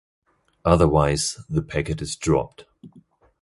[0.65, 2.65] Otherwise the packet is dropped.